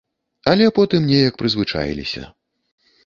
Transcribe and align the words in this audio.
Але 0.51 0.69
потым 0.79 1.05
неяк 1.11 1.37
прызвычаіліся. 1.41 2.23